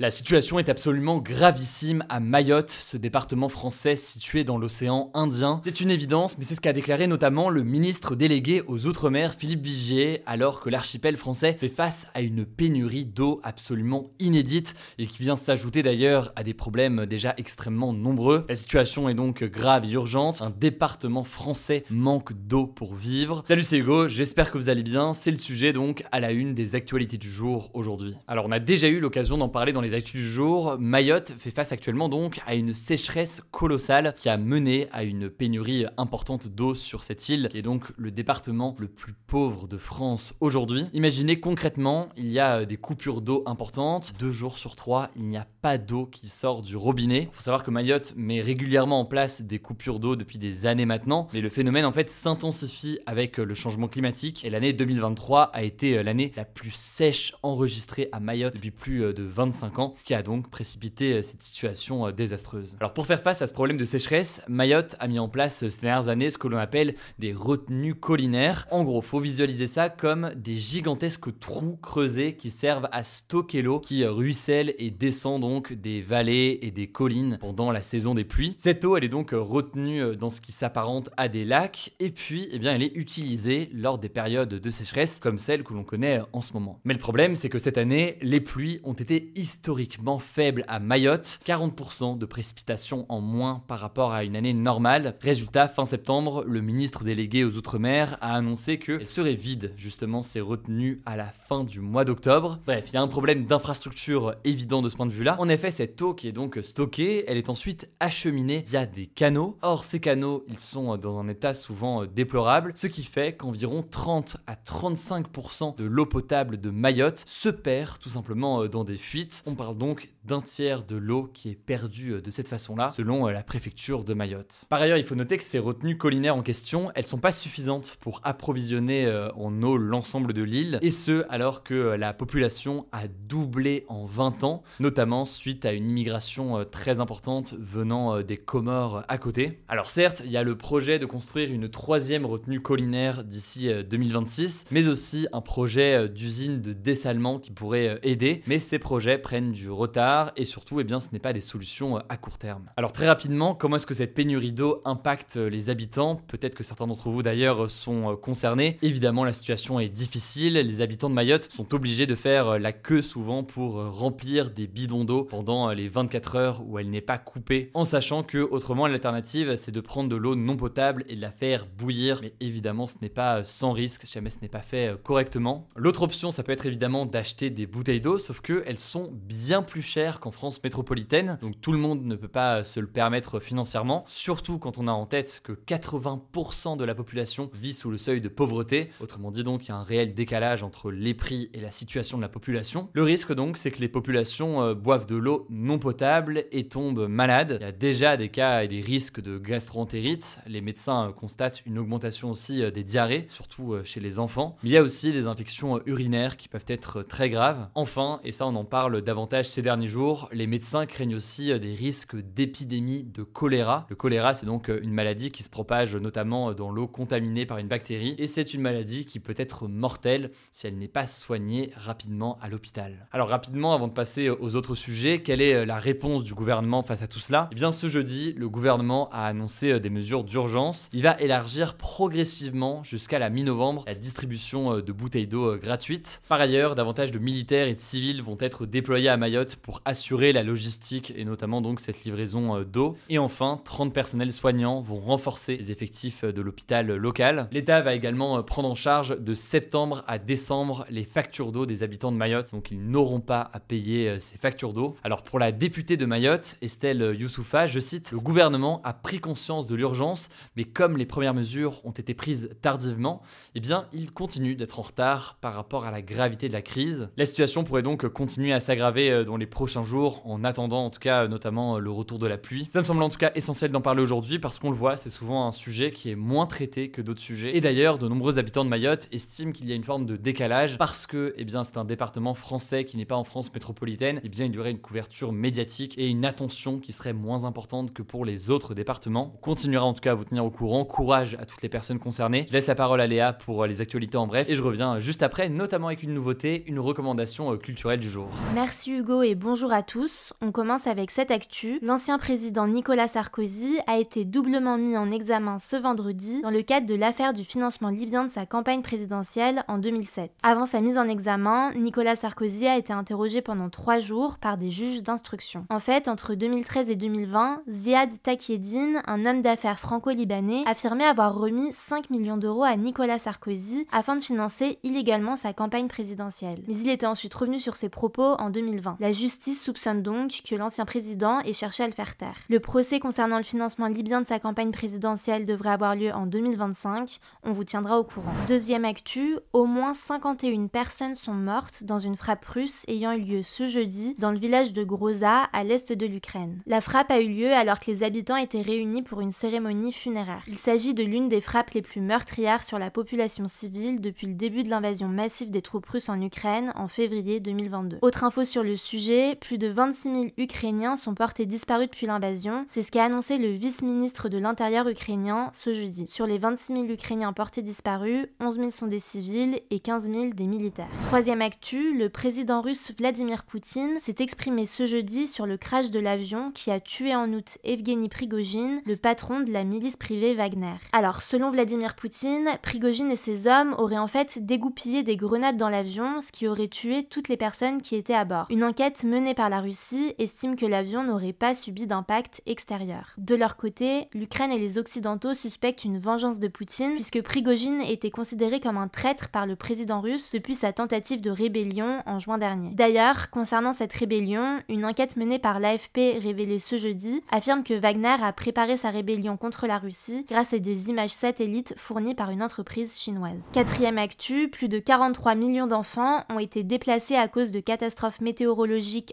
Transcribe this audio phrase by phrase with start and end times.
[0.00, 5.58] La situation est absolument gravissime à Mayotte, ce département français situé dans l'océan Indien.
[5.64, 9.64] C'est une évidence, mais c'est ce qu'a déclaré notamment le ministre délégué aux Outre-mer, Philippe
[9.64, 15.20] Vigier, alors que l'archipel français fait face à une pénurie d'eau absolument inédite et qui
[15.20, 18.46] vient s'ajouter d'ailleurs à des problèmes déjà extrêmement nombreux.
[18.48, 20.42] La situation est donc grave et urgente.
[20.42, 23.42] Un département français manque d'eau pour vivre.
[23.44, 25.12] Salut, c'est Hugo, j'espère que vous allez bien.
[25.12, 28.14] C'est le sujet donc à la une des actualités du jour aujourd'hui.
[28.28, 31.50] Alors, on a déjà eu l'occasion d'en parler dans les actus du jour, Mayotte fait
[31.50, 36.74] face actuellement donc à une sécheresse colossale qui a mené à une pénurie importante d'eau
[36.74, 40.86] sur cette île, qui est donc le département le plus pauvre de France aujourd'hui.
[40.92, 45.36] Imaginez concrètement, il y a des coupures d'eau importantes, deux jours sur trois, il n'y
[45.36, 47.28] a pas d'eau qui sort du robinet.
[47.30, 50.86] Il faut savoir que Mayotte met régulièrement en place des coupures d'eau depuis des années
[50.86, 54.44] maintenant, mais le phénomène en fait s'intensifie avec le changement climatique.
[54.44, 59.22] Et l'année 2023 a été l'année la plus sèche enregistrée à Mayotte depuis plus de
[59.22, 62.76] 25 ans ce qui a donc précipité euh, cette situation euh, désastreuse.
[62.80, 65.70] Alors pour faire face à ce problème de sécheresse, Mayotte a mis en place euh,
[65.70, 68.66] ces dernières années ce que l'on appelle des retenues collinaires.
[68.70, 73.78] En gros, faut visualiser ça comme des gigantesques trous creusés qui servent à stocker l'eau
[73.78, 78.54] qui ruisselle et descend donc des vallées et des collines pendant la saison des pluies.
[78.56, 82.48] Cette eau, elle est donc retenue dans ce qui s'apparente à des lacs et puis
[82.50, 86.20] eh bien elle est utilisée lors des périodes de sécheresse comme celle que l'on connaît
[86.32, 86.80] en ce moment.
[86.84, 90.78] Mais le problème, c'est que cette année, les pluies ont été historiquement historiquement faible à
[90.78, 95.14] Mayotte, 40% de précipitations en moins par rapport à une année normale.
[95.20, 100.40] Résultat, fin septembre, le ministre délégué aux Outre-mer a annoncé qu'elle serait vide, justement, ces
[100.40, 102.60] retenues à la fin du mois d'octobre.
[102.64, 105.36] Bref, il y a un problème d'infrastructure évident de ce point de vue-là.
[105.38, 109.58] En effet, cette eau qui est donc stockée, elle est ensuite acheminée via des canaux.
[109.60, 114.38] Or, ces canaux, ils sont dans un état souvent déplorable, ce qui fait qu'environ 30
[114.46, 119.42] à 35% de l'eau potable de Mayotte se perd tout simplement dans des fuites.
[119.58, 123.32] Parle donc d'un tiers de l'eau qui est perdue euh, de cette façon-là, selon euh,
[123.32, 124.64] la préfecture de Mayotte.
[124.68, 127.98] Par ailleurs, il faut noter que ces retenues collinaires en question, elles sont pas suffisantes
[128.00, 133.08] pour approvisionner euh, en eau l'ensemble de l'île, et ce alors que la population a
[133.08, 139.18] doublé en 20 ans, notamment suite à une immigration très importante venant des Comores à
[139.18, 139.60] côté.
[139.66, 144.66] Alors certes, il y a le projet de construire une troisième retenue collinaire d'ici 2026,
[144.70, 149.70] mais aussi un projet d'usine de dessalement qui pourrait aider, mais ces projets prennent du
[149.70, 152.64] retard et surtout, eh bien, ce n'est pas des solutions euh, à court terme.
[152.76, 156.20] Alors très rapidement, comment est-ce que cette pénurie d'eau impacte euh, les habitants?
[156.26, 158.78] Peut-être que certains d'entre vous d'ailleurs euh, sont concernés.
[158.82, 160.54] Évidemment, la situation est difficile.
[160.54, 165.04] Les habitants de Mayotte sont obligés de faire la queue souvent pour remplir des bidons
[165.04, 169.56] d'eau pendant les 24 heures où elle n'est pas coupée, en sachant que autrement l'alternative
[169.56, 172.20] c'est de prendre de l'eau non potable et de la faire bouillir.
[172.22, 175.66] Mais évidemment, ce n'est pas sans risque si jamais ce n'est pas fait correctement.
[175.76, 179.37] L'autre option, ça peut être évidemment d'acheter des bouteilles d'eau, sauf que elles sont bien
[179.66, 183.40] plus cher qu'en France métropolitaine, donc tout le monde ne peut pas se le permettre
[183.40, 187.96] financièrement, surtout quand on a en tête que 80% de la population vit sous le
[187.96, 191.50] seuil de pauvreté, autrement dit donc il y a un réel décalage entre les prix
[191.54, 192.90] et la situation de la population.
[192.92, 197.06] Le risque donc c'est que les populations euh, boivent de l'eau non potable et tombent
[197.08, 197.58] malades.
[197.60, 201.62] Il y a déjà des cas et des risques de gastroentérite, les médecins euh, constatent
[201.64, 205.26] une augmentation aussi euh, des diarrhées, surtout chez les enfants, il y a aussi des
[205.26, 207.68] infections urinaires qui peuvent être très graves.
[207.74, 211.58] Enfin, et ça on en parle davantage ces derniers jours, les médecins craignent aussi euh,
[211.58, 213.86] des risques d'épidémie de choléra.
[213.88, 217.46] Le choléra, c'est donc euh, une maladie qui se propage notamment euh, dans l'eau contaminée
[217.46, 221.06] par une bactérie et c'est une maladie qui peut être mortelle si elle n'est pas
[221.06, 223.06] soignée rapidement à l'hôpital.
[223.12, 227.02] Alors rapidement, avant de passer aux autres sujets, quelle est la réponse du gouvernement face
[227.02, 227.48] à tout cela?
[227.52, 230.88] Eh bien ce jeudi, le gouvernement a annoncé des mesures d'urgence.
[230.92, 236.22] Il va élargir progressivement jusqu'à la mi-novembre la distribution de bouteilles d'eau gratuites.
[236.28, 240.32] Par ailleurs, davantage de militaires et de civils vont être déployés à Mayotte pour assurer
[240.32, 242.96] la logistique et notamment donc cette livraison d'eau.
[243.08, 247.48] Et enfin, 30 personnels soignants vont renforcer les effectifs de l'hôpital local.
[247.52, 252.12] L'État va également prendre en charge de septembre à décembre les factures d'eau des habitants
[252.12, 254.96] de Mayotte, donc ils n'auront pas à payer ces factures d'eau.
[255.04, 259.66] Alors pour la députée de Mayotte, Estelle Youssoufa, je cite, le gouvernement a pris conscience
[259.66, 263.22] de l'urgence, mais comme les premières mesures ont été prises tardivement,
[263.54, 267.08] eh bien, il continue d'être en retard par rapport à la gravité de la crise.
[267.16, 270.90] La situation pourrait donc continuer à s'aggraver euh, dans les prochains jours, en attendant en
[270.90, 272.66] tout cas euh, notamment euh, le retour de la pluie.
[272.70, 275.10] Ça me semble en tout cas essentiel d'en parler aujourd'hui parce qu'on le voit, c'est
[275.10, 277.56] souvent un sujet qui est moins traité que d'autres sujets.
[277.56, 280.76] Et d'ailleurs, de nombreux habitants de Mayotte estiment qu'il y a une forme de décalage
[280.78, 284.20] parce que, eh bien, c'est un département français qui n'est pas en France métropolitaine.
[284.24, 287.92] Eh bien, il y aurait une couverture médiatique et une attention qui serait moins importante
[287.92, 289.32] que pour les autres départements.
[289.34, 290.84] On continuera en tout cas à vous tenir au courant.
[290.84, 292.46] Courage à toutes les personnes concernées.
[292.48, 295.22] Je laisse la parole à Léa pour les actualités en bref et je reviens juste
[295.22, 298.28] après, notamment avec une nouveauté, une recommandation culturelle du jour.
[298.54, 300.32] Merci Hugo et bonjour à tous.
[300.40, 301.78] On commence avec cette actu.
[301.82, 306.86] L'ancien président Nicolas Sarkozy a été doublement mis en examen ce vendredi dans le cadre
[306.86, 310.32] de l'affaire du financement libyen de sa campagne présidentielle en 2007.
[310.42, 314.70] Avant sa mise en examen, Nicolas Sarkozy a été interrogé pendant trois jours par des
[314.70, 315.66] juges d'instruction.
[315.68, 321.72] En fait, entre 2013 et 2020, Ziad Takieddine, un homme d'affaires franco-libanais, affirmait avoir remis
[321.72, 326.62] 5 millions d'euros à Nicolas Sarkozy afin de financer illégalement sa campagne présidentielle.
[326.66, 328.77] Mais il était ensuite revenu sur ses propos en 2020.
[329.00, 332.36] La justice soupçonne donc que l'ancien président ait cherché à le faire taire.
[332.48, 337.18] Le procès concernant le financement libyen de sa campagne présidentielle devrait avoir lieu en 2025.
[337.44, 338.34] On vous tiendra au courant.
[338.46, 343.42] Deuxième actu, au moins 51 personnes sont mortes dans une frappe russe ayant eu lieu
[343.42, 346.60] ce jeudi dans le village de Groza à l'est de l'Ukraine.
[346.66, 350.42] La frappe a eu lieu alors que les habitants étaient réunis pour une cérémonie funéraire.
[350.48, 354.34] Il s'agit de l'une des frappes les plus meurtrières sur la population civile depuis le
[354.34, 357.98] début de l'invasion massive des troupes russes en Ukraine en février 2022.
[358.02, 362.64] Autre info sur le sujet, plus de 26 000 Ukrainiens sont portés disparus depuis l'invasion.
[362.68, 366.06] C'est ce qu'a annoncé le vice-ministre de l'Intérieur ukrainien ce jeudi.
[366.06, 370.26] Sur les 26 000 Ukrainiens portés disparus, 11 000 sont des civils et 15 000
[370.34, 370.88] des militaires.
[371.06, 376.00] Troisième actu, le président russe Vladimir Poutine s'est exprimé ce jeudi sur le crash de
[376.00, 380.74] l'avion qui a tué en août Evgeny Prigogine, le patron de la milice privée Wagner.
[380.92, 385.68] Alors, selon Vladimir Poutine, Prigogine et ses hommes auraient en fait dégoupillé des grenades dans
[385.68, 388.46] l'avion, ce qui aurait tué toutes les personnes qui étaient à bord.
[388.64, 393.12] Enquête menée par la Russie estime que l'avion n'aurait pas subi d'impact extérieur.
[393.18, 398.10] De leur côté, l'Ukraine et les Occidentaux suspectent une vengeance de Poutine, puisque Prigogine était
[398.10, 402.38] considéré comme un traître par le président russe depuis sa tentative de rébellion en juin
[402.38, 402.70] dernier.
[402.74, 408.16] D'ailleurs, concernant cette rébellion, une enquête menée par l'AFP révélée ce jeudi affirme que Wagner
[408.22, 412.42] a préparé sa rébellion contre la Russie grâce à des images satellites fournies par une
[412.42, 413.44] entreprise chinoise.
[413.52, 418.47] Quatrième actu, plus de 43 millions d'enfants ont été déplacés à cause de catastrophes météorologiques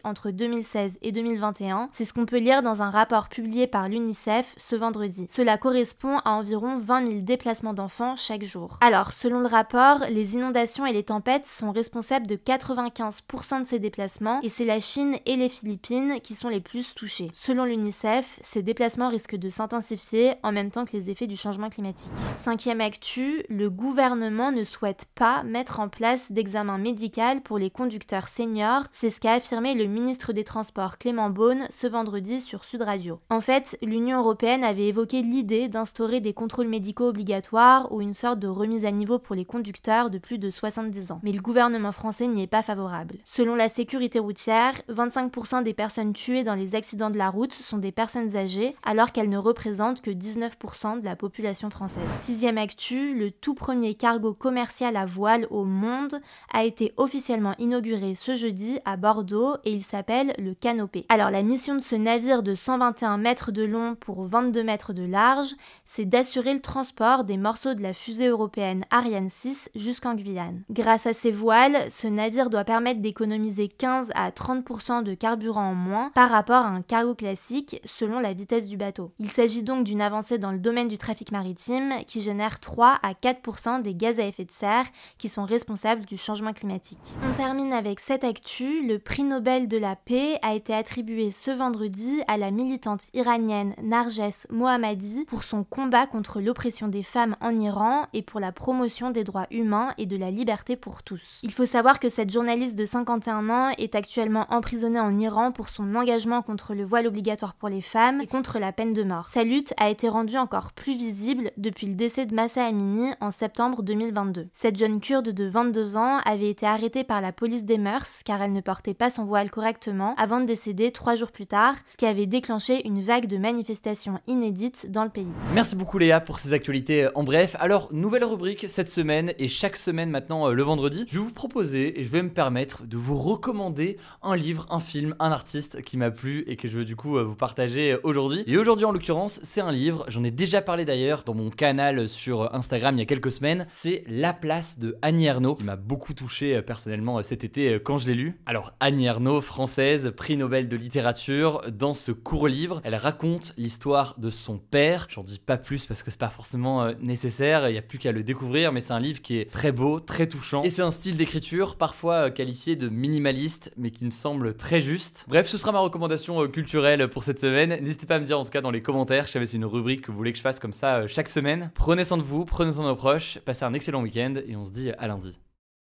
[0.04, 1.90] entre 2016 et 2021.
[1.94, 5.28] C'est ce qu'on peut lire dans un rapport publié par l'UNICEF ce vendredi.
[5.30, 8.78] Cela correspond à environ 20 000 déplacements d'enfants chaque jour.
[8.82, 13.80] Alors, selon le rapport, les inondations et les tempêtes sont responsables de 95% de ces
[13.80, 17.32] déplacements et c'est la Chine et les Philippines qui sont les plus touchés.
[17.34, 21.70] Selon l'UNICEF, ces déplacements risquent de s'intensifier en même temps que les effets du changement
[21.70, 22.12] climatique.
[22.42, 28.30] Cinquième actu, le gouvernement ne souhaite pas mettre en place d'examen médical pour les conducteurs
[28.30, 28.84] seniors,
[29.16, 33.22] ce qu'a affirmé le ministre des Transports Clément Beaune ce vendredi sur Sud Radio.
[33.30, 38.40] En fait, l'Union européenne avait évoqué l'idée d'instaurer des contrôles médicaux obligatoires ou une sorte
[38.40, 41.22] de remise à niveau pour les conducteurs de plus de 70 ans.
[41.24, 43.16] Mais le gouvernement français n'y est pas favorable.
[43.24, 47.78] Selon la sécurité routière, 25% des personnes tuées dans les accidents de la route sont
[47.78, 52.04] des personnes âgées, alors qu'elles ne représentent que 19% de la population française.
[52.20, 56.20] Sixième actu, le tout premier cargo commercial à voile au monde
[56.52, 61.06] a été officiellement inauguré ce jeudi à Bordeaux et il s'appelle le Canopé.
[61.10, 65.06] Alors la mission de ce navire de 121 mètres de long pour 22 mètres de
[65.06, 70.64] large, c'est d'assurer le transport des morceaux de la fusée européenne Ariane 6 jusqu'en Guyane.
[70.72, 75.76] Grâce à ces voiles, ce navire doit permettre d'économiser 15 à 30% de carburant en
[75.76, 79.12] moins par rapport à un cargo classique selon la vitesse du bateau.
[79.20, 83.14] Il s'agit donc d'une avancée dans le domaine du trafic maritime qui génère 3 à
[83.14, 84.88] 4% des gaz à effet de serre
[85.20, 86.98] qui sont responsables du changement climatique.
[87.24, 91.52] On termine avec cette actu, le prix Nobel de la paix a été attribué ce
[91.52, 97.58] vendredi à la militante iranienne Narges Mohammadi pour son combat contre l'oppression des femmes en
[97.58, 101.40] Iran et pour la promotion des droits humains et de la liberté pour tous.
[101.44, 105.70] Il faut savoir que cette journaliste de 51 ans est actuellement emprisonnée en Iran pour
[105.70, 109.28] son engagement contre le voile obligatoire pour les femmes et contre la peine de mort.
[109.30, 113.32] Sa lutte a été rendue encore plus visible depuis le décès de Massa Amini en
[113.32, 114.48] septembre 2022.
[114.54, 118.42] Cette jeune kurde de 22 ans avait été arrêtée par la police des mœurs car
[118.42, 121.98] elle ne portait pas son voile correctement avant de décéder trois jours plus tard, ce
[121.98, 125.28] qui avait déclenché une vague de manifestations inédites dans le pays.
[125.54, 127.56] Merci beaucoup Léa pour ces actualités en bref.
[127.60, 131.32] Alors, nouvelle rubrique cette semaine et chaque semaine maintenant euh, le vendredi, je vais vous
[131.32, 135.82] proposer et je vais me permettre de vous recommander un livre, un film, un artiste
[135.82, 138.44] qui m'a plu et que je veux du coup euh, vous partager aujourd'hui.
[138.48, 142.08] Et aujourd'hui en l'occurrence, c'est un livre, j'en ai déjà parlé d'ailleurs dans mon canal
[142.08, 145.76] sur Instagram il y a quelques semaines, c'est La place de Annie Ernaux qui m'a
[145.76, 148.40] beaucoup touché euh, personnellement cet été quand je l'ai lu.
[148.46, 154.16] Alors Annie Ernaux, française, prix Nobel de littérature, dans ce court livre, elle raconte l'histoire
[154.18, 155.08] de son père.
[155.10, 158.12] J'en dis pas plus parce que c'est pas forcément nécessaire, il n'y a plus qu'à
[158.12, 160.62] le découvrir, mais c'est un livre qui est très beau, très touchant.
[160.64, 165.26] Et c'est un style d'écriture parfois qualifié de minimaliste, mais qui me semble très juste.
[165.28, 167.78] Bref, ce sera ma recommandation euh, culturelle pour cette semaine.
[167.82, 169.66] N'hésitez pas à me dire en tout cas dans les commentaires, je savais c'est une
[169.66, 171.72] rubrique que vous voulez que je fasse comme ça euh, chaque semaine.
[171.76, 174.64] Prenez soin de vous, prenez soin de vos proches, passez un excellent week-end et on
[174.64, 175.40] se dit à lundi.